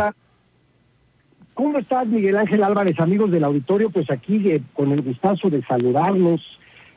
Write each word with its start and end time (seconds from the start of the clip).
Hola. 0.00 0.14
¿Cómo 1.52 1.78
estás, 1.78 2.06
Miguel 2.06 2.38
Ángel 2.38 2.62
Álvarez, 2.62 2.98
amigos 3.00 3.30
del 3.30 3.44
auditorio? 3.44 3.90
Pues 3.90 4.10
aquí 4.10 4.48
eh, 4.48 4.62
con 4.72 4.92
el 4.92 5.02
gustazo 5.02 5.50
de 5.50 5.62
saludarnos, 5.64 6.40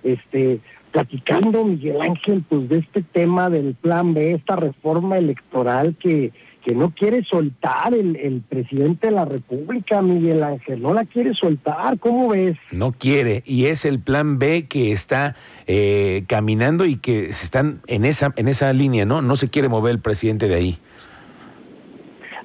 este, 0.03 0.61
platicando, 0.91 1.65
Miguel 1.65 2.01
Ángel, 2.01 2.45
pues 2.47 2.69
de 2.69 2.77
este 2.77 3.01
tema 3.01 3.49
del 3.49 3.75
Plan 3.75 4.13
B, 4.13 4.31
esta 4.31 4.55
reforma 4.55 5.17
electoral 5.17 5.97
que, 5.99 6.31
que 6.63 6.73
no 6.73 6.91
quiere 6.91 7.25
soltar 7.25 7.93
el, 7.93 8.15
el 8.15 8.39
presidente 8.39 9.07
de 9.07 9.13
la 9.13 9.25
República, 9.25 10.01
Miguel 10.01 10.41
Ángel, 10.41 10.81
no 10.81 10.93
la 10.93 11.03
quiere 11.03 11.33
soltar, 11.33 11.99
¿cómo 11.99 12.29
ves? 12.29 12.57
No 12.71 12.93
quiere, 12.93 13.43
y 13.45 13.65
es 13.65 13.83
el 13.83 13.99
Plan 13.99 14.39
B 14.39 14.67
que 14.69 14.93
está 14.93 15.35
eh, 15.67 16.23
caminando 16.27 16.85
y 16.85 16.95
que 16.95 17.33
se 17.33 17.43
están 17.43 17.81
en 17.87 18.05
esa, 18.05 18.33
en 18.37 18.47
esa 18.47 18.71
línea, 18.71 19.03
¿no? 19.03 19.21
No 19.21 19.35
se 19.35 19.49
quiere 19.49 19.67
mover 19.67 19.91
el 19.91 19.99
presidente 19.99 20.47
de 20.47 20.55
ahí 20.55 20.79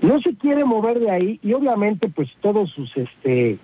no 0.03 0.21
se 0.21 0.35
quiere 0.35 0.65
mover 0.65 1.01
de 1.01 1.11
ahí 1.11 1.41
y 1.43 1.53
obviamente 1.53 2.09
pues 2.09 2.29
todos 2.41 2.71
sus 2.71 2.97
este 2.97 3.59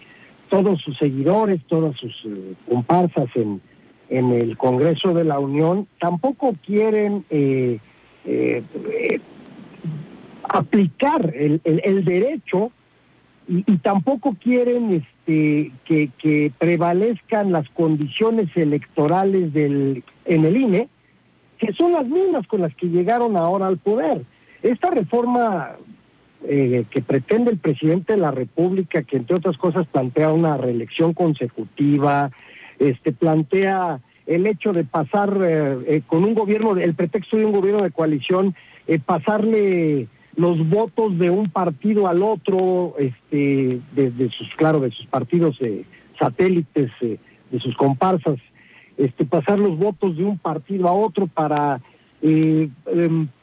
todos 0.48 0.80
sus 0.82 0.96
seguidores, 0.98 1.60
todas 1.66 1.96
sus 1.96 2.14
eh, 2.26 2.54
comparsas 2.68 3.28
en, 3.34 3.60
el 4.10 4.56
Congreso 4.56 5.12
de 5.14 5.24
la 5.24 5.40
Unión 5.40 5.88
tampoco 5.98 6.54
quieren 6.64 7.24
eh, 7.30 7.80
eh, 8.24 8.62
aplicar 10.48 11.34
el, 11.34 11.60
derecho 12.04 12.70
y, 13.48 13.62
tampoco 13.78 14.36
quieren 14.40 15.02
este, 15.26 15.72
que, 15.84 16.52
prevalezcan 16.58 17.50
las 17.50 17.68
condiciones 17.70 18.56
electorales 18.56 19.52
en 19.56 20.04
el 20.26 20.56
INE, 20.56 20.88
que 21.58 21.72
son 21.72 21.92
las 21.92 22.06
mismas 22.06 22.46
con 22.46 22.60
las 22.60 22.74
que 22.76 22.86
llegaron 22.86 23.36
ahora 23.36 23.66
al 23.66 23.78
poder. 23.78 24.22
Esta 24.62 24.90
reforma 24.90 25.76
eh, 26.46 26.84
que 26.90 27.00
pretende 27.00 27.50
el 27.50 27.58
presidente 27.58 28.12
de 28.12 28.18
la 28.18 28.30
República, 28.30 29.02
que 29.02 29.16
entre 29.16 29.36
otras 29.36 29.56
cosas 29.56 29.86
plantea 29.86 30.32
una 30.32 30.56
reelección 30.58 31.14
consecutiva, 31.14 32.30
este 32.78 33.12
plantea 33.12 34.00
el 34.26 34.46
hecho 34.46 34.72
de 34.72 34.84
pasar 34.84 35.38
eh, 35.42 35.78
eh, 35.86 36.02
con 36.06 36.22
un 36.22 36.34
gobierno, 36.34 36.76
el 36.76 36.94
pretexto 36.94 37.38
de 37.38 37.46
un 37.46 37.52
gobierno 37.52 37.82
de 37.82 37.90
coalición, 37.90 38.54
pasarle 39.06 40.08
los 40.36 40.68
votos 40.68 41.18
de 41.18 41.30
un 41.30 41.48
partido 41.48 42.08
al 42.08 42.22
otro, 42.22 42.94
este, 42.98 43.80
desde 43.92 44.30
sus, 44.30 44.54
claro, 44.56 44.80
de 44.80 44.90
sus 44.90 45.06
partidos 45.06 45.58
satélites, 46.18 46.90
de 47.00 47.60
sus 47.60 47.74
comparsas, 47.76 48.36
este, 48.98 49.24
pasar 49.24 49.58
los 49.58 49.78
votos 49.78 50.18
de 50.18 50.24
un 50.24 50.36
partido 50.38 50.88
a 50.88 50.92
otro 50.92 51.26
para 51.26 51.80
eh, 52.26 52.70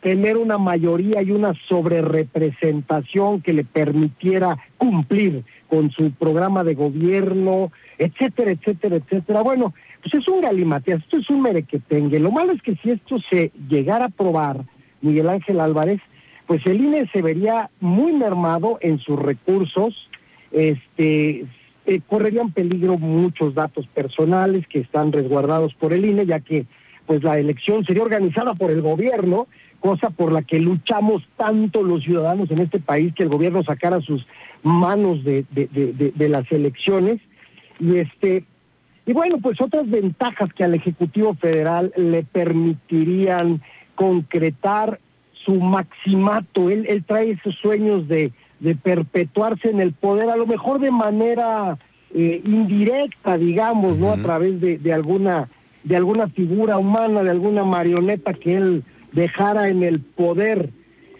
tener 0.01 0.37
una 0.37 0.57
mayoría 0.57 1.21
y 1.21 1.29
una 1.29 1.53
sobrerepresentación 1.69 3.41
que 3.41 3.53
le 3.53 3.63
permitiera 3.63 4.57
cumplir 4.79 5.43
con 5.69 5.91
su 5.91 6.11
programa 6.13 6.63
de 6.63 6.73
gobierno, 6.73 7.71
etcétera, 7.99 8.49
etcétera, 8.49 8.95
etcétera. 8.95 9.41
Bueno, 9.41 9.75
pues 10.01 10.15
es 10.15 10.27
un 10.27 10.41
galimatías, 10.41 10.99
esto 11.03 11.17
es 11.17 11.29
un 11.29 11.43
merequetengue. 11.43 12.19
Lo 12.19 12.31
malo 12.31 12.53
es 12.53 12.61
que 12.63 12.75
si 12.77 12.89
esto 12.89 13.17
se 13.29 13.51
llegara 13.69 14.05
a 14.05 14.07
aprobar, 14.07 14.65
Miguel 15.01 15.29
Ángel 15.29 15.59
Álvarez, 15.59 16.01
pues 16.47 16.65
el 16.65 16.81
INE 16.81 17.07
se 17.13 17.21
vería 17.21 17.69
muy 17.81 18.13
mermado 18.13 18.79
en 18.81 18.97
sus 18.97 19.19
recursos, 19.19 20.09
este, 20.51 21.45
eh, 21.85 22.01
correrían 22.07 22.51
peligro 22.51 22.97
muchos 22.97 23.53
datos 23.53 23.85
personales 23.85 24.65
que 24.67 24.79
están 24.79 25.11
resguardados 25.11 25.75
por 25.75 25.93
el 25.93 26.03
INE, 26.03 26.25
ya 26.25 26.39
que 26.39 26.65
pues 27.11 27.23
la 27.23 27.37
elección 27.37 27.83
sería 27.83 28.03
organizada 28.03 28.53
por 28.53 28.71
el 28.71 28.81
gobierno, 28.81 29.49
cosa 29.81 30.11
por 30.11 30.31
la 30.31 30.43
que 30.43 30.61
luchamos 30.61 31.27
tanto 31.35 31.83
los 31.83 32.03
ciudadanos 32.03 32.49
en 32.51 32.59
este 32.59 32.79
país, 32.79 33.13
que 33.13 33.23
el 33.23 33.27
gobierno 33.27 33.63
sacara 33.63 33.99
sus 33.99 34.25
manos 34.63 35.21
de, 35.25 35.43
de, 35.51 36.29
las 36.29 36.49
elecciones. 36.53 37.19
Y 37.81 37.97
este, 37.97 38.45
y 39.05 39.11
bueno, 39.11 39.39
pues 39.39 39.59
otras 39.59 39.89
ventajas 39.89 40.53
que 40.53 40.63
al 40.63 40.73
Ejecutivo 40.73 41.33
Federal 41.33 41.91
le 41.97 42.23
permitirían 42.23 43.61
concretar 43.95 45.01
su 45.33 45.55
maximato. 45.55 46.69
Él, 46.69 46.85
él 46.87 47.03
trae 47.03 47.31
esos 47.31 47.55
sueños 47.55 48.07
de, 48.07 48.31
de 48.61 48.75
perpetuarse 48.75 49.69
en 49.69 49.81
el 49.81 49.91
poder, 49.91 50.29
a 50.29 50.37
lo 50.37 50.47
mejor 50.47 50.79
de 50.79 50.91
manera 50.91 51.77
eh, 52.15 52.41
indirecta, 52.45 53.37
digamos, 53.37 53.97
¿no? 53.97 54.13
A 54.13 54.17
través 54.17 54.61
de, 54.61 54.77
de 54.77 54.93
alguna 54.93 55.49
de 55.83 55.95
alguna 55.95 56.27
figura 56.27 56.77
humana, 56.77 57.23
de 57.23 57.31
alguna 57.31 57.63
marioneta 57.63 58.33
que 58.33 58.55
él 58.55 58.83
dejara 59.11 59.69
en 59.69 59.83
el 59.83 59.99
poder. 59.99 60.69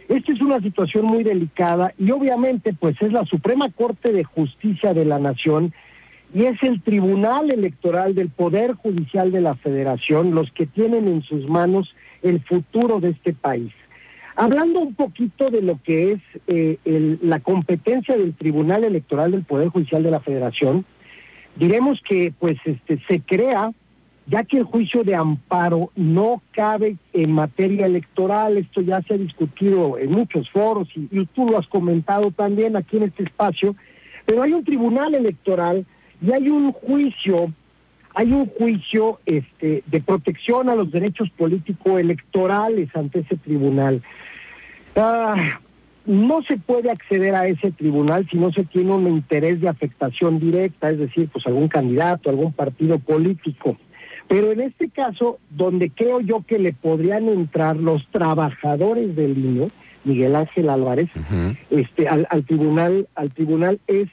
Esta 0.08 0.34
es 0.34 0.42
una 0.42 0.60
situación 0.60 1.06
muy 1.06 1.24
delicada 1.24 1.94
y 1.98 2.12
obviamente 2.12 2.74
pues 2.74 3.02
es 3.02 3.12
la 3.12 3.26
Suprema 3.26 3.70
Corte 3.70 4.12
de 4.12 4.24
Justicia 4.24 4.94
de 4.94 5.06
la 5.06 5.20
Nación 5.20 5.74
y 6.34 6.46
es 6.46 6.62
el 6.64 6.82
Tribunal 6.82 7.52
Electoral 7.52 8.16
del 8.16 8.30
Poder 8.30 8.74
Judicial 8.74 9.32
de 9.32 9.42
la 9.42 9.56
Federación 9.56 10.34
los 10.36 10.52
que 10.52 10.66
tienen 10.66 11.08
en 11.08 11.22
sus 11.24 11.48
manos 11.48 11.96
el 12.24 12.42
futuro 12.42 13.00
de 13.00 13.10
este 13.10 13.34
país. 13.34 13.72
Hablando 14.36 14.80
un 14.80 14.96
poquito 14.96 15.50
de 15.50 15.62
lo 15.62 15.80
que 15.84 16.14
es 16.14 16.22
eh, 16.48 17.18
la 17.22 17.40
competencia 17.40 18.18
del 18.18 18.34
Tribunal 18.34 18.84
Electoral 18.84 19.32
del 19.32 19.44
Poder 19.44 19.70
Judicial 19.70 20.04
de 20.04 20.12
la 20.12 20.22
Federación, 20.22 20.86
diremos 21.58 22.02
que 22.02 22.34
pues 22.40 22.58
este 22.66 23.00
se 23.08 23.20
crea 23.22 23.72
ya 24.28 24.44
que 24.44 24.58
el 24.58 24.64
juicio 24.64 25.04
de 25.04 25.16
amparo 25.16 25.92
no 25.96 26.42
cabe 26.52 26.98
en 27.14 27.32
materia 27.32 27.86
electoral, 27.86 28.58
esto 28.58 28.82
ya 28.82 29.02
se 29.02 29.16
ha 29.16 29.18
discutido 29.18 29.98
en 29.98 30.12
muchos 30.12 30.50
foros 30.50 30.88
y, 30.96 31.26
tú 31.28 31.50
lo 31.50 31.58
has 31.58 31.68
comentado 31.68 32.32
también 32.32 32.76
aquí 32.76 32.98
en 32.98 33.04
este 33.04 33.24
espacio, 33.24 33.76
pero 34.26 34.44
hay 34.44 34.54
un 34.54 34.64
tribunal 34.64 35.16
electoral 35.16 35.86
y 36.22 36.32
hay 36.32 36.50
un 36.50 36.72
juicio, 36.72 37.52
hay 38.14 38.32
un 38.32 38.46
juicio 38.46 39.20
este, 39.26 39.84
de 39.88 40.02
protección 40.02 40.70
a 40.70 40.76
los 40.76 40.92
derechos 40.92 41.30
políticos 41.32 42.00
electorales 42.00 42.96
ante 42.96 43.20
ese 43.20 43.38
tribunal. 43.38 44.02
Ah, 44.96 45.60
no 46.06 46.42
se 46.44 46.58
puede 46.58 46.90
acceder 46.90 47.36
a 47.36 47.48
ese 47.48 47.72
tribunal 47.72 48.28
si 48.30 48.38
no 48.38 48.52
se 48.52 48.64
tiene 48.64 48.92
un 48.92 49.08
interés 49.08 49.62
de 49.62 49.70
afectación 49.70 50.40
directa, 50.40 50.90
es 50.90 51.00
decir, 51.00 51.30
pues 51.32 51.46
algún 51.46 51.68
candidato, 51.68 52.30
algún 52.30 52.54
partido 52.54 53.00
político. 53.00 53.78
Pero 54.32 54.54
en 54.54 54.62
este 54.62 54.88
caso, 54.88 55.40
donde 55.50 55.90
creo 55.90 56.22
yo 56.22 56.46
que 56.48 56.58
le 56.58 56.72
podrían 56.72 57.28
entrar 57.28 57.76
los 57.76 58.08
trabajadores 58.12 59.14
del 59.14 59.38
INE, 59.38 59.68
Miguel 60.06 60.38
Ángel 60.38 60.70
Álvarez, 60.70 61.10
este, 61.70 62.08
al, 62.08 62.46
tribunal, 62.46 63.10
al 63.16 63.34
tribunal 63.34 63.82
es 63.88 64.08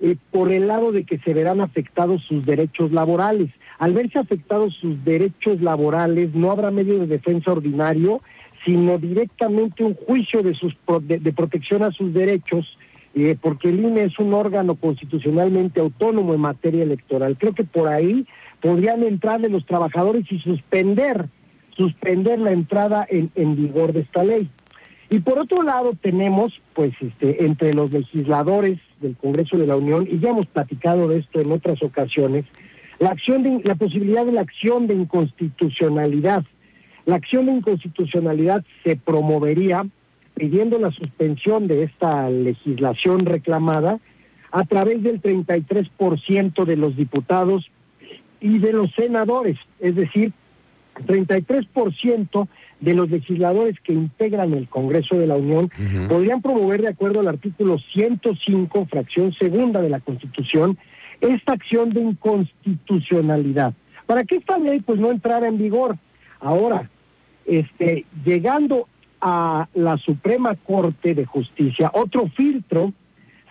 eh, 0.00 0.16
por 0.30 0.50
el 0.50 0.66
lado 0.66 0.92
de 0.92 1.04
que 1.04 1.18
se 1.18 1.34
verán 1.34 1.60
afectados 1.60 2.22
sus 2.22 2.46
derechos 2.46 2.90
laborales. 2.90 3.50
Al 3.78 3.92
verse 3.92 4.18
afectados 4.18 4.72
sus 4.80 5.04
derechos 5.04 5.60
laborales, 5.60 6.34
no 6.34 6.50
habrá 6.50 6.70
medio 6.70 6.98
de 6.98 7.06
defensa 7.06 7.52
ordinario, 7.52 8.22
sino 8.64 8.96
directamente 8.96 9.84
un 9.84 9.92
juicio 9.92 10.42
de, 10.42 10.54
sus, 10.54 10.74
de, 11.02 11.32
protección 11.34 11.82
a 11.82 11.92
sus 11.92 12.14
derechos, 12.14 12.78
eh, 13.14 13.36
porque 13.38 13.68
el 13.68 13.80
INE 13.80 14.04
es 14.04 14.18
un 14.18 14.32
órgano 14.32 14.76
constitucionalmente 14.76 15.80
autónomo 15.80 16.32
en 16.32 16.40
materia 16.40 16.82
electoral. 16.82 17.36
Creo 17.38 17.52
que 17.52 17.64
por 17.64 17.88
ahí 17.88 18.24
podrían 18.60 19.02
entrarle 19.02 19.48
los 19.48 19.66
trabajadores 19.66 20.30
y 20.30 20.38
suspender, 20.38 21.26
suspender 21.76 22.38
la 22.38 22.52
entrada 22.52 23.06
en, 23.08 23.30
en 23.34 23.56
vigor 23.56 23.92
de 23.92 24.00
esta 24.00 24.24
ley. 24.24 24.48
Y 25.10 25.18
por 25.18 25.40
otro 25.40 25.62
lado 25.62 25.94
tenemos, 26.00 26.60
pues, 26.72 26.92
este, 27.00 27.44
entre 27.44 27.74
los 27.74 27.90
legisladores 27.90 28.78
del 29.00 29.16
Congreso 29.16 29.58
de 29.58 29.66
la 29.66 29.76
Unión, 29.76 30.06
y 30.08 30.20
ya 30.20 30.30
hemos 30.30 30.46
platicado 30.46 31.08
de 31.08 31.18
esto 31.18 31.40
en 31.40 31.50
otras 31.50 31.82
ocasiones, 31.82 32.44
la 33.00 33.10
acción 33.10 33.42
de, 33.42 33.60
la 33.64 33.74
posibilidad 33.74 34.24
de 34.24 34.32
la 34.32 34.42
acción 34.42 34.86
de 34.86 34.94
inconstitucionalidad. 34.94 36.44
La 37.06 37.16
acción 37.16 37.46
de 37.46 37.52
inconstitucionalidad 37.52 38.64
se 38.84 38.94
promovería 38.94 39.84
pidiendo 40.34 40.78
la 40.78 40.92
suspensión 40.92 41.66
de 41.66 41.82
esta 41.82 42.30
legislación 42.30 43.26
reclamada 43.26 43.98
a 44.52 44.64
través 44.64 45.02
del 45.02 45.20
33% 45.20 46.64
de 46.64 46.76
los 46.76 46.96
diputados 46.96 47.70
y 48.40 48.58
de 48.58 48.72
los 48.72 48.92
senadores, 48.94 49.58
es 49.78 49.94
decir, 49.94 50.32
33% 51.06 52.48
de 52.80 52.94
los 52.94 53.10
legisladores 53.10 53.78
que 53.80 53.92
integran 53.92 54.52
el 54.54 54.68
Congreso 54.68 55.16
de 55.16 55.26
la 55.26 55.36
Unión 55.36 55.70
podrían 56.08 56.42
promover, 56.42 56.82
de 56.82 56.88
acuerdo 56.88 57.20
al 57.20 57.28
artículo 57.28 57.78
105, 57.78 58.86
fracción 58.86 59.32
segunda 59.34 59.80
de 59.80 59.90
la 59.90 60.00
Constitución, 60.00 60.78
esta 61.20 61.52
acción 61.52 61.90
de 61.90 62.00
inconstitucionalidad. 62.00 63.74
Para 64.06 64.24
que 64.24 64.36
esta 64.36 64.58
ley 64.58 64.80
pues 64.80 64.98
no 64.98 65.10
entrara 65.10 65.46
en 65.46 65.58
vigor. 65.58 65.96
Ahora, 66.40 66.90
este, 67.44 68.06
llegando 68.24 68.88
a 69.20 69.68
la 69.74 69.98
Suprema 69.98 70.54
Corte 70.54 71.14
de 71.14 71.26
Justicia, 71.26 71.90
otro 71.94 72.28
filtro 72.28 72.92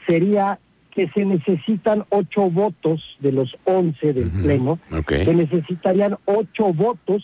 sería 0.07 0.59
que 0.91 1.07
se 1.09 1.23
necesitan 1.25 2.05
ocho 2.09 2.49
votos 2.49 3.17
de 3.19 3.31
los 3.31 3.55
once 3.63 4.13
del 4.13 4.29
Pleno, 4.29 4.79
que 5.07 5.33
necesitarían 5.33 6.17
ocho 6.25 6.73
votos 6.73 7.23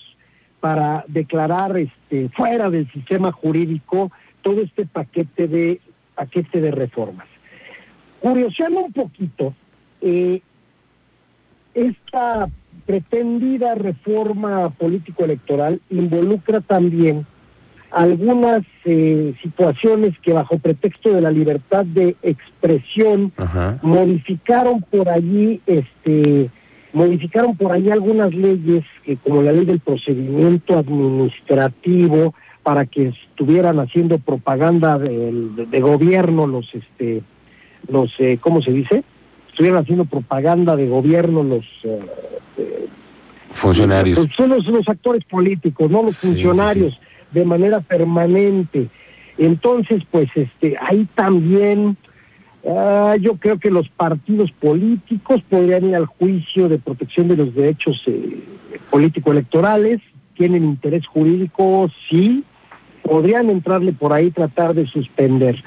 para 0.59 1.03
declarar 1.07 1.77
este, 1.77 2.29
fuera 2.29 2.69
del 2.69 2.91
sistema 2.91 3.31
jurídico 3.31 4.12
todo 4.41 4.62
este 4.62 4.85
paquete 4.85 5.47
de 5.47 5.81
paquete 6.15 6.62
de 6.62 6.71
reformas. 6.71 7.27
Curioseando 8.19 8.85
un 8.85 8.94
poquito, 8.94 9.53
eh, 10.01 10.41
esta 11.73 12.50
pretendida 12.85 13.75
reforma 13.75 14.69
político-electoral 14.69 15.81
involucra 15.89 16.62
también 16.62 17.25
algunas 17.95 18.63
eh, 18.83 19.33
situaciones 19.42 20.19
que 20.19 20.33
bajo 20.33 20.57
pretexto 20.59 21.13
de 21.13 21.21
la 21.21 21.31
libertad 21.31 21.86
de 21.86 22.15
expresión 22.24 23.31
Ajá. 23.38 23.80
modificaron 23.81 24.81
por 24.81 25.07
allí 25.09 25.62
este 25.65 26.50
modificaron 26.92 27.56
por 27.56 27.71
allí 27.71 27.89
algunas 27.92 28.33
leyes 28.33 28.83
como 29.24 29.42
la 29.42 29.51
ley 29.53 29.65
del 29.65 29.80
procedimiento 29.80 30.77
administrativo 30.77 32.33
para 32.63 32.86
que 32.86 33.07
estuvieran 33.09 33.80
haciendo 33.80 34.18
propaganda 34.18 34.98
de, 34.98 35.31
de 35.71 35.81
gobierno 35.81 36.48
los 36.48 36.68
este 36.74 37.21
los 37.88 38.12
eh, 38.19 38.38
cómo 38.41 38.62
se 38.62 38.71
dice 38.71 39.03
estuvieran 39.50 39.83
haciendo 39.83 40.03
propaganda 40.06 40.75
de 40.75 40.88
gobierno 40.89 41.44
los 41.44 41.63
eh, 41.83 42.00
eh, 42.57 42.88
Funcionarios. 43.51 44.19
son 44.36 44.50
los, 44.50 44.65
los 44.65 44.88
actores 44.89 45.24
políticos, 45.24 45.89
no 45.89 46.03
los 46.03 46.15
Sí, 46.18 46.27
funcionarios, 46.27 47.00
de 47.31 47.45
manera 47.45 47.80
permanente. 47.81 48.89
Entonces, 49.38 50.04
pues 50.10 50.30
este, 50.36 50.75
ahí 50.81 51.07
también 51.16 51.98
ah, 52.68 53.16
yo 53.19 53.36
creo 53.38 53.60
que 53.60 53.69
los 53.69 53.89
partidos 53.89 54.51
políticos 54.51 55.42
podrían 55.50 55.89
ir 55.89 55.95
al 55.95 56.06
juicio 56.06 56.69
de 56.69 56.80
protección 56.80 57.27
de 57.27 57.38
los 57.38 57.54
derechos 57.54 58.01
eh, 58.07 58.44
político-electorales, 58.89 60.01
tienen 60.36 60.63
interés 60.63 61.06
jurídico, 61.07 61.89
sí, 62.10 62.44
podrían 63.01 63.50
entrarle 63.50 63.94
por 63.94 64.13
ahí 64.13 64.31
tratar 64.31 64.74
de 64.74 64.88
suspender. 64.88 65.63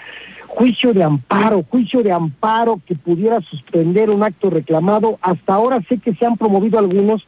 Juicio 0.47 0.93
de 0.93 1.05
amparo, 1.05 1.65
juicio 1.69 2.03
de 2.03 2.11
amparo 2.11 2.81
que 2.85 2.95
pudiera 2.95 3.41
suspender 3.43 4.11
un 4.11 4.25
acto 4.25 4.51
reclamado. 4.51 5.19
Hasta 5.23 5.55
ahora 5.55 5.81
sé 5.89 5.99
que 5.99 6.15
se 6.15 6.27
han 6.27 6.37
promovido 6.37 6.79
algunos, 6.79 7.25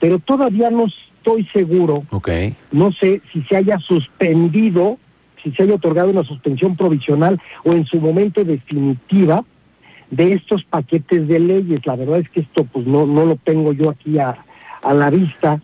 pero 0.00 0.18
todavía 0.18 0.70
no 0.70 0.86
estoy 1.24 1.46
seguro, 1.54 2.02
Ok. 2.10 2.28
no 2.72 2.92
sé 2.92 3.22
si 3.32 3.40
se 3.44 3.56
haya 3.56 3.78
suspendido, 3.78 4.98
si 5.42 5.50
se 5.52 5.62
haya 5.62 5.74
otorgado 5.74 6.10
una 6.10 6.22
suspensión 6.22 6.76
provisional 6.76 7.40
o 7.64 7.72
en 7.72 7.86
su 7.86 7.98
momento 7.98 8.44
definitiva 8.44 9.42
de 10.10 10.32
estos 10.34 10.64
paquetes 10.64 11.26
de 11.26 11.38
leyes. 11.40 11.84
La 11.86 11.96
verdad 11.96 12.18
es 12.18 12.28
que 12.28 12.40
esto 12.40 12.64
pues 12.64 12.86
no, 12.86 13.06
no 13.06 13.24
lo 13.24 13.36
tengo 13.36 13.72
yo 13.72 13.88
aquí 13.90 14.18
a, 14.18 14.36
a 14.82 14.92
la 14.94 15.08
vista. 15.10 15.60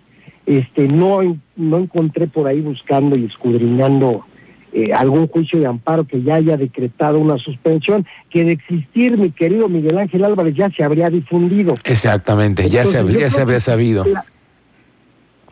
Este, 0.46 0.88
no, 0.88 1.20
no 1.56 1.78
encontré 1.78 2.26
por 2.26 2.46
ahí 2.48 2.60
buscando 2.62 3.16
y 3.16 3.26
escudriñando 3.26 4.24
eh, 4.72 4.92
algún 4.94 5.26
juicio 5.28 5.60
de 5.60 5.66
amparo 5.66 6.04
que 6.04 6.22
ya 6.22 6.36
haya 6.36 6.56
decretado 6.56 7.18
una 7.18 7.36
suspensión, 7.38 8.06
que 8.30 8.44
de 8.44 8.52
existir, 8.52 9.16
mi 9.18 9.30
querido 9.30 9.68
Miguel 9.68 9.98
Ángel 9.98 10.24
Álvarez, 10.24 10.54
ya 10.54 10.70
se 10.70 10.82
habría 10.82 11.10
difundido. 11.10 11.74
Exactamente, 11.84 12.68
ya 12.70 12.84
se, 12.86 13.04
ya 13.12 13.28
se 13.30 13.40
habría 13.42 13.60
sabido. 13.60 14.04
la- 14.06 14.24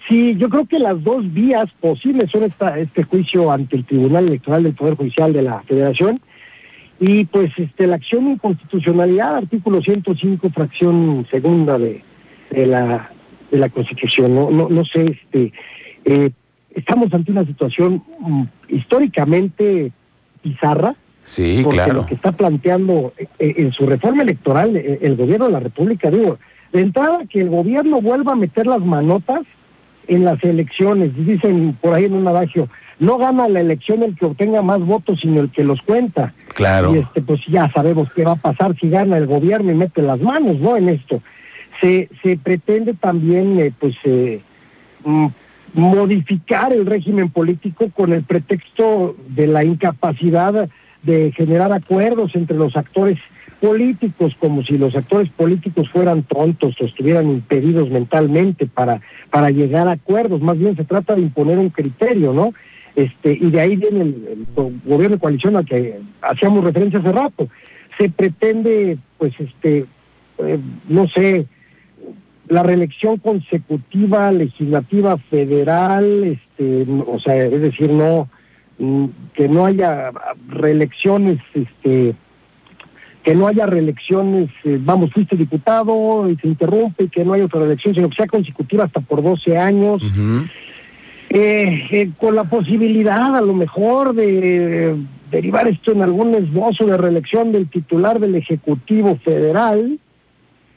Sí, 0.09 0.37
yo 0.37 0.49
creo 0.49 0.65
que 0.65 0.79
las 0.79 1.03
dos 1.05 1.31
vías 1.35 1.71
posibles 1.81 2.31
son 2.31 2.45
esta, 2.45 2.79
este 2.79 3.03
juicio 3.03 3.53
ante 3.53 3.77
el 3.77 3.85
Tribunal 3.85 4.27
Electoral 4.27 4.63
del 4.63 4.75
Poder 4.75 4.95
Judicial 4.95 5.35
de 5.35 5.43
la 5.43 5.61
Federación 5.63 6.21
y 6.99 7.27
pues 7.27 7.53
este 7.59 7.87
la 7.87 7.97
acción 7.97 8.25
de 8.25 8.31
inconstitucionalidad, 8.33 9.37
artículo 9.37 9.83
105, 9.83 10.51
fracción 10.51 11.27
segunda 11.31 11.79
de, 11.79 12.03
de 12.51 12.67
la 12.67 13.11
de 13.51 13.59
la 13.59 13.69
Constitución. 13.69 14.35
No, 14.35 14.51
no, 14.51 14.69
no 14.69 14.85
sé, 14.85 15.07
este, 15.07 15.53
eh, 16.05 16.31
estamos 16.75 17.13
ante 17.13 17.31
una 17.31 17.45
situación 17.45 18.03
mm, 18.21 18.43
históricamente 18.69 19.93
bizarra, 20.43 20.95
Sí, 21.25 21.61
porque 21.63 21.77
claro. 21.77 21.93
lo 21.93 22.07
que 22.07 22.15
está 22.15 22.33
planteando 22.33 23.13
eh, 23.19 23.29
eh, 23.39 23.55
en 23.59 23.73
su 23.73 23.85
reforma 23.85 24.23
electoral 24.23 24.75
el 24.77 25.17
gobierno 25.17 25.47
de 25.47 25.53
la 25.53 25.61
República, 25.61 26.11
digo, 26.11 26.39
de 26.73 26.81
entrada 26.81 27.27
que 27.29 27.43
el 27.43 27.51
gobierno 27.51 28.01
vuelva 28.01 28.33
a 28.33 28.37
meter 28.37 28.67
las 28.67 28.81
manotas 28.81 29.43
en 30.09 30.25
las 30.25 30.43
elecciones, 30.43 31.15
dicen 31.15 31.77
por 31.81 31.95
ahí 31.95 32.07
en 32.07 32.15
un 32.15 32.27
adagio, 32.27 32.69
no 32.99 33.19
gana 33.19 33.49
la 33.49 33.61
elección 33.61 34.03
el 34.03 34.17
que 34.17 34.27
obtenga 34.27 34.63
más 34.63 34.81
votos, 34.81 35.21
sino 35.21 35.41
el 35.41 35.51
que 35.51 35.63
los 35.63 35.81
cuenta. 35.83 36.35
Claro. 36.55 36.95
Y 36.95 36.99
este, 36.99 37.23
pues 37.23 37.41
ya 37.47 37.71
sabemos 37.73 38.09
qué 38.15 38.25
va 38.25 38.33
a 38.33 38.37
pasar 38.37 38.75
si 38.79 38.89
gana 38.89 39.17
el 39.17 39.27
gobierno 39.27 39.71
y 39.71 39.77
mete 39.77 40.03
las 40.03 40.21
manos, 40.21 40.59
¿no? 40.59 40.77
En 40.77 40.89
esto. 40.89 41.23
Se, 41.81 42.09
se 42.23 42.37
pretende 42.37 42.95
también, 42.95 43.61
eh, 43.61 43.73
pues, 43.79 43.95
eh, 44.05 44.41
mm, 45.05 45.27
modificar 45.75 46.73
el 46.73 46.87
régimen 46.87 47.31
político 47.31 47.91
con 47.95 48.13
el 48.13 48.25
pretexto 48.25 49.15
de 49.29 49.47
la 49.47 49.63
incapacidad 49.63 50.69
de 51.03 51.33
generar 51.37 51.73
acuerdos 51.73 52.35
entre 52.35 52.57
los 52.57 52.77
actores 52.77 53.19
políticos, 53.61 54.37
como 54.39 54.63
si 54.63 54.79
los 54.79 54.95
actores 54.95 55.29
políticos 55.31 55.89
fueran 55.91 56.23
tontos 56.23 56.77
o 56.81 56.85
estuvieran 56.85 57.29
impedidos 57.31 57.91
mentalmente 57.91 58.67
para, 58.67 59.01
para 59.31 59.51
llegar 59.51 59.89
a 59.89 59.93
acuerdos. 59.93 60.41
Más 60.41 60.59
bien 60.59 60.77
se 60.77 60.85
trata 60.85 61.15
de 61.15 61.23
imponer 61.23 61.59
un 61.59 61.71
criterio, 61.71 62.33
¿no? 62.33 62.53
Este, 62.97 63.33
y 63.33 63.51
de 63.51 63.61
ahí 63.61 63.77
viene 63.77 64.01
el, 64.03 64.09
el 64.31 64.47
go- 64.55 64.73
gobierno 64.85 65.17
de 65.17 65.21
coalición 65.21 65.57
al 65.57 65.65
que 65.65 66.01
hacíamos 66.23 66.65
referencia 66.65 66.99
hace 67.01 67.13
rato. 67.13 67.49
Se 67.97 68.09
pretende, 68.09 68.99
pues, 69.19 69.33
este, 69.39 69.87
eh, 70.39 70.59
no 70.89 71.09
sé, 71.09 71.47
la 72.49 72.63
reelección 72.63 73.19
consecutiva 73.19 74.33
legislativa 74.33 75.17
federal, 75.19 76.25
este, 76.25 76.87
o 77.07 77.19
sea, 77.21 77.37
es 77.45 77.61
decir, 77.61 77.91
no 77.91 78.29
mm, 78.79 79.05
que 79.35 79.49
no 79.49 79.67
haya 79.67 80.11
reelecciones, 80.49 81.39
este, 81.55 82.15
que 83.29 83.35
no 83.35 83.47
haya 83.47 83.67
reelecciones, 83.67 84.49
eh, 84.65 84.79
vamos, 84.81 85.13
fuiste 85.13 85.37
diputado 85.37 86.31
y 86.31 86.37
se 86.37 86.49
interrumpe 86.49 87.05
y 87.05 87.09
que 87.09 87.27
no 87.27 87.35
haya 87.35 87.45
otra 87.45 87.61
reelección, 87.61 87.95
sino 87.95 88.09
que 88.09 88.17
sea 88.17 88.27
consecutiva 88.27 88.85
hasta 88.85 89.01
por 89.01 89.23
12 89.23 89.59
años. 89.59 90.01
Eh, 91.29 91.89
eh, 91.91 92.11
con 92.17 92.35
la 92.35 92.45
posibilidad 92.45 93.37
a 93.37 93.43
lo 93.43 93.53
mejor 93.53 94.15
de 94.15 94.97
derivar 95.31 95.69
esto 95.69 95.93
en 95.93 96.01
algún 96.01 96.35
esbozo 96.37 96.87
de 96.87 96.97
reelección 96.97 97.53
del 97.53 97.69
titular 97.69 98.19
del 98.19 98.35
Ejecutivo 98.35 99.19
Federal. 99.23 99.99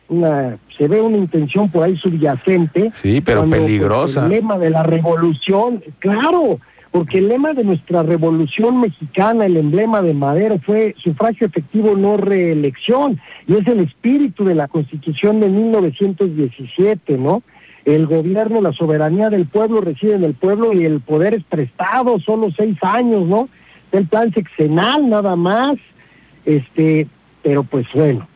Una, 0.10 0.58
se 0.78 0.90
ve 0.90 1.00
una 1.00 1.20
intención 1.20 1.72
por 1.72 1.86
ahí 1.86 1.96
subyacente. 1.96 2.92
Sí, 2.96 3.22
pero 3.22 3.50
peligrosa. 3.50 4.26
el 4.26 4.30
lema 4.30 4.58
de 4.58 4.72
la 4.72 4.84
revolución, 4.84 5.82
claro, 6.00 6.60
porque 6.92 7.20
el 7.20 7.30
lema 7.30 7.54
de 7.54 7.64
nuestra 7.64 8.04
revolución 8.04 8.82
mexicana, 8.82 9.46
el 9.46 9.56
emblema 9.58 10.02
de 10.02 10.14
Madero, 10.14 10.60
fue 10.66 10.94
sufragio 11.02 11.48
efectivo, 11.48 11.96
no 11.96 12.18
reelección, 12.18 13.20
y 13.48 13.56
es 13.56 13.66
el 13.68 13.80
espíritu 13.80 14.44
de 14.44 14.56
la 14.56 14.68
Constitución 14.68 15.40
de 15.40 15.48
1917, 15.50 17.18
¿no? 17.18 17.44
El 17.86 18.06
gobierno, 18.08 18.62
la 18.62 18.74
soberanía 18.74 19.30
del 19.30 19.48
pueblo 19.48 19.82
reside 19.82 20.14
en 20.16 20.24
el 20.24 20.34
pueblo 20.34 20.74
y 20.74 20.86
el 20.86 21.00
poder 21.00 21.34
es 21.34 21.44
prestado, 21.44 22.20
solo 22.20 22.50
seis 22.56 22.78
años, 22.82 23.26
¿no? 23.26 23.50
El 23.92 24.06
plan 24.08 24.32
sexenal 24.34 25.10
nada 25.10 25.36
más, 25.36 25.78
este, 26.46 27.08
pero 27.42 27.64
pues 27.64 27.88
bueno. 27.94 28.28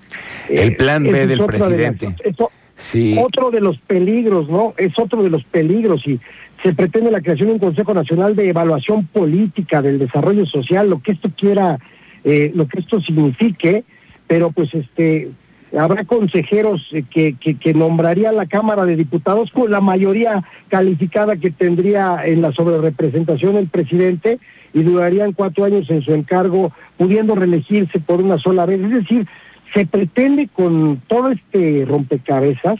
El 0.50 0.69
eh, 0.69 0.75
plan 0.75 1.03
B 1.03 1.12
del 1.12 1.27
de 1.29 1.35
las- 1.38 1.47
presidente. 1.47 2.15
eso- 2.24 2.51
Sí, 2.77 3.15
otro 3.17 3.51
de 3.51 3.62
los 3.62 3.77
peligros, 3.79 4.50
¿no? 4.50 4.74
Es 4.77 5.00
otro 5.00 5.24
de 5.24 5.29
los 5.29 5.45
peligros 5.45 6.05
y 6.05 6.19
se 6.65 6.74
pretende 6.74 7.12
la 7.12 7.22
creación 7.22 7.50
de 7.50 7.53
un 7.53 7.60
Consejo 7.60 7.93
Nacional 7.93 8.36
de 8.36 8.50
Evaluación 8.50 9.05
Política 9.05 9.84
del 9.84 10.00
Desarrollo 10.00 10.48
Social, 10.48 10.89
lo 10.89 11.00
que 11.00 11.12
esto 11.12 11.29
quiera, 11.38 11.77
eh, 12.24 12.51
lo 12.55 12.67
que 12.67 12.79
esto 12.79 13.00
signifique, 13.01 13.84
pero 14.25 14.50
pues 14.50 14.74
este 14.74 15.29
habrá 15.77 16.05
consejeros 16.05 16.81
eh, 16.91 17.03
que, 17.07 17.36
que, 17.39 17.60
que 17.60 17.75
nombraría 17.75 18.31
la 18.31 18.48
Cámara 18.48 18.84
de 18.86 18.95
Diputados 18.95 19.51
con 19.51 19.69
la 19.69 19.79
mayoría 19.79 20.43
calificada 20.69 21.36
que 21.36 21.51
tendría 21.51 22.25
en 22.25 22.41
la 22.41 22.51
sobrerepresentación 22.51 23.57
el 23.57 23.67
presidente 23.67 24.39
y 24.74 24.81
durarían 24.81 25.34
cuatro 25.34 25.65
años 25.65 25.88
en 25.91 26.01
su 26.01 26.15
encargo, 26.15 26.72
pudiendo 26.98 27.36
reelegirse 27.36 28.00
por 28.00 28.22
una 28.22 28.39
sola 28.39 28.65
vez. 28.65 28.81
Es 28.81 28.89
decir, 28.89 29.27
se 29.72 29.86
pretende 29.86 30.48
con 30.48 31.00
todo 31.05 31.29
este 31.29 31.86
rompecabezas 31.88 32.79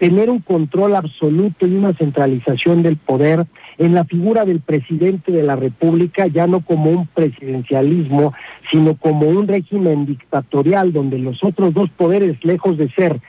tener 0.00 0.30
un 0.30 0.40
control 0.40 0.96
absoluto 0.96 1.66
y 1.66 1.74
una 1.74 1.92
centralización 1.92 2.82
del 2.82 2.96
poder 2.96 3.44
en 3.76 3.94
la 3.94 4.04
figura 4.04 4.46
del 4.46 4.60
presidente 4.60 5.30
de 5.30 5.42
la 5.42 5.56
República, 5.56 6.26
ya 6.26 6.46
no 6.46 6.60
como 6.64 6.90
un 6.90 7.06
presidencialismo, 7.06 8.32
sino 8.70 8.96
como 8.96 9.28
un 9.28 9.46
régimen 9.46 10.06
dictatorial 10.06 10.94
donde 10.94 11.18
los 11.18 11.44
otros 11.44 11.74
dos 11.74 11.90
poderes, 11.90 12.42
lejos 12.42 12.78
de 12.78 12.88
ser 12.92 13.20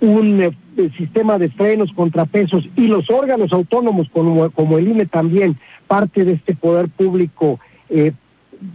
un 0.00 0.42
eh, 0.42 0.90
sistema 0.98 1.38
de 1.38 1.48
frenos, 1.48 1.90
contrapesos 1.94 2.68
y 2.76 2.88
los 2.88 3.08
órganos 3.08 3.50
autónomos 3.50 4.06
como, 4.12 4.50
como 4.50 4.76
el 4.76 4.88
INE 4.88 5.06
también, 5.06 5.56
parte 5.86 6.26
de 6.26 6.32
este 6.34 6.54
poder 6.54 6.88
público, 6.88 7.58
eh, 7.88 8.12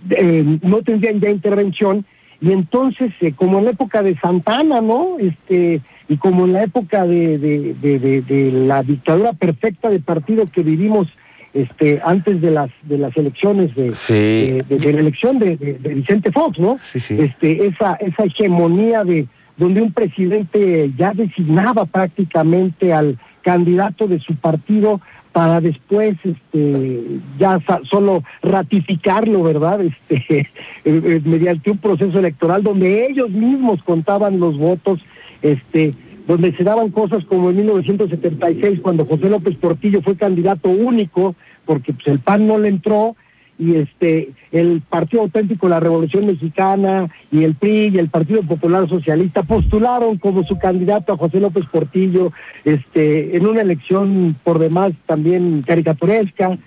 eh, 0.09 0.59
no 0.63 0.81
tendrían 0.81 1.19
ya 1.19 1.29
intervención 1.29 2.03
y 2.41 2.51
entonces 2.51 3.13
como 3.35 3.59
en 3.59 3.65
la 3.65 3.71
época 3.71 4.01
de 4.01 4.17
Santana, 4.17 4.81
¿no? 4.81 5.17
Este 5.19 5.81
y 6.09 6.17
como 6.17 6.45
en 6.45 6.53
la 6.53 6.63
época 6.63 7.05
de, 7.05 7.37
de, 7.37 7.73
de, 7.75 7.99
de, 7.99 8.21
de 8.21 8.51
la 8.51 8.83
dictadura 8.83 9.33
perfecta 9.33 9.89
de 9.89 9.99
partido 9.99 10.49
que 10.51 10.63
vivimos 10.63 11.07
este, 11.53 11.99
antes 12.03 12.39
de 12.41 12.51
las 12.51 12.69
de 12.83 12.97
las 12.97 13.15
elecciones 13.17 13.73
de, 13.75 13.93
Sí. 13.95 14.13
de, 14.13 14.77
de 14.79 14.93
la 14.93 14.99
elección 14.99 15.39
de, 15.39 15.55
Vicente 15.95 16.31
Fox, 16.31 16.59
¿no? 16.59 16.77
Sí, 16.91 16.99
sí. 16.99 17.17
Este, 17.19 17.65
esa, 17.67 17.95
esa 17.95 18.23
hegemonía 18.25 19.03
de 19.03 19.27
donde 19.57 19.81
un 19.81 19.91
presidente 19.91 20.91
ya 20.97 21.13
designaba 21.13 21.85
prácticamente 21.85 22.93
al 22.93 23.17
candidato 23.41 24.07
de 24.07 24.19
su 24.19 24.35
partido 24.35 25.01
para 25.31 25.61
después 25.61 26.15
este 26.23 27.03
ya 27.39 27.59
solo 27.89 28.23
ratificarlo, 28.41 29.43
¿verdad? 29.43 29.81
Este 29.81 30.39
eh, 30.39 30.47
eh, 30.85 31.21
mediante 31.25 31.71
un 31.71 31.77
proceso 31.77 32.19
electoral 32.19 32.63
donde 32.63 33.07
ellos 33.07 33.29
mismos 33.29 33.81
contaban 33.83 34.39
los 34.39 34.57
votos, 34.57 34.99
este 35.41 35.93
donde 36.27 36.51
se 36.57 36.63
daban 36.63 36.91
cosas 36.91 37.23
como 37.25 37.49
en 37.49 37.57
1976 37.57 38.81
cuando 38.81 39.05
José 39.05 39.29
López 39.29 39.55
Portillo 39.55 40.01
fue 40.01 40.17
candidato 40.17 40.69
único 40.69 41.35
porque 41.65 41.93
pues 41.93 42.07
el 42.07 42.19
PAN 42.19 42.47
no 42.47 42.57
le 42.57 42.67
entró 42.67 43.15
y 43.57 43.75
este 43.75 44.31
el 44.51 44.81
Partido 44.81 45.23
Auténtico 45.23 45.69
la 45.69 45.79
Revolución 45.79 46.27
Mexicana 46.27 47.09
y 47.31 47.43
el 47.43 47.55
PRI 47.55 47.87
y 47.87 47.97
el 47.97 48.09
Partido 48.09 48.43
Popular 48.43 48.87
Socialista 48.87 49.43
postularon 49.43 50.17
como 50.17 50.43
su 50.43 50.59
candidato 50.59 51.13
a 51.13 51.17
José 51.17 51.39
López 51.39 51.65
Portillo 51.71 52.31
este 52.65 53.35
en 53.35 53.47
una 53.47 53.61
elección 53.61 54.35
por 54.43 54.59
demás 54.59 54.91
también 55.05 55.63
caricaturesca. 55.65 56.57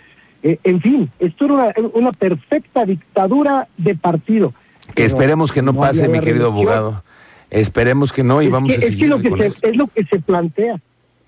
Eh, 0.42 0.58
en 0.64 0.80
fin 0.80 1.10
esto 1.18 1.44
era 1.44 1.54
una, 1.54 1.72
una 1.92 2.12
perfecta 2.12 2.86
dictadura 2.86 3.68
de 3.76 3.94
partido. 3.94 4.54
Que 4.94 5.04
esperemos 5.04 5.52
que 5.52 5.62
no 5.62 5.74
pase, 5.74 6.08
mi 6.08 6.18
querido 6.20 6.46
abogado. 6.46 7.02
Esperemos 7.50 8.12
que 8.12 8.22
no 8.22 8.40
y 8.42 8.46
Es 8.46 8.50
vamos 8.52 8.68
que- 8.70 8.74
a 8.74 8.78
es 8.78 8.84
que 8.84 8.90
seguir 8.90 9.08
lo 9.08 9.18
que 9.20 9.50
se- 9.50 9.68
es 9.70 9.76
lo 9.76 9.86
que 9.88 10.04
se 10.04 10.18
plantea. 10.20 10.80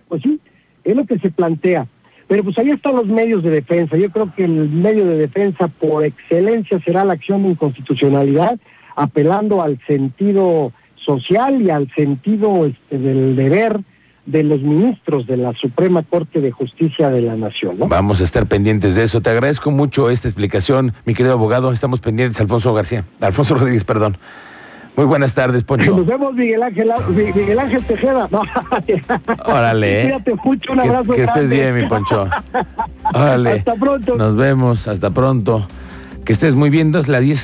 Pues 0.09 0.23
sí, 0.23 0.41
es 0.85 0.97
lo 0.97 1.05
que 1.07 1.19
se 1.19 1.31
plantea. 1.31 1.87
Pero 2.29 2.45
pues 2.45 2.57
ahí 2.59 2.71
están 2.71 2.97
los 2.97 3.07
medios 3.07 3.43
de 3.43 3.51
defensa. 3.51 3.97
Yo 3.97 4.11
creo 4.11 4.33
que 4.35 4.45
el 4.45 4.69
medio 4.71 5.05
de 5.07 5.17
defensa 5.19 5.69
por 5.69 6.05
excelencia 6.05 6.81
será 6.85 7.05
la 7.05 7.13
acción 7.15 7.43
de 7.43 7.51
inconstitucionalidad, 7.51 8.59
apelando 8.97 9.61
al 9.63 9.79
sentido 9.87 10.73
social 10.97 11.61
y 11.61 11.71
al 11.71 11.91
sentido 11.95 12.67
este, 12.67 12.99
del 12.99 13.37
deber 13.37 13.81
de 14.25 14.45
los 14.45 14.63
ministros 14.63 15.27
de 15.27 15.37
la 15.37 15.53
Suprema 15.55 16.05
Corte 16.05 16.41
de 16.41 16.53
Justicia 16.53 17.11
de 17.11 17.23
la 17.23 17.35
Nación. 17.37 17.79
¿no? 17.81 17.89
Vamos 17.89 18.21
a 18.21 18.25
estar 18.25 18.47
pendientes 18.47 18.95
de 18.95 19.03
eso. 19.03 19.21
Te 19.21 19.31
agradezco 19.31 19.73
mucho 19.73 20.11
esta 20.11 20.29
explicación, 20.29 20.93
mi 21.05 21.15
querido 21.15 21.35
abogado. 21.35 21.73
Estamos 21.73 21.99
pendientes, 22.01 22.41
Alfonso 22.41 22.73
García. 22.73 23.05
Alfonso 23.21 23.57
Rodríguez, 23.57 23.83
perdón. 23.83 24.17
Muy 24.97 25.07
buenas 25.07 25.33
tardes, 25.33 25.63
Nos 25.63 25.65
Poncho. 25.65 26.05
vemos, 26.05 26.35
Miguel 26.35 26.63
Ángel, 26.63 26.91
Miguel 27.09 27.59
Ángel 27.59 27.83
Tejeda. 27.87 28.29
No. 28.31 28.43
Órale. 29.47 30.03
¿eh? 30.09 30.23
Un 30.27 30.59
Que- 30.61 30.71
abrazo. 30.81 31.13
Que, 31.13 31.23
estés 31.23 31.35
grande. 31.49 31.57
bien, 31.57 31.75
mi 31.75 31.87
Poncho. 31.89 32.29
Órale. 33.15 33.51
Hasta 33.53 33.75
pronto. 33.75 34.17
Nos 34.17 34.37
vemos, 34.37 34.89
hasta 34.89 35.11
pronto. 35.11 35.67
Que 36.27 36.33
estés 36.35 36.55
muy 36.55 36.69
bien, 36.71 36.93
dos 36.93 37.09
las 37.09 37.23
10. 37.23 37.41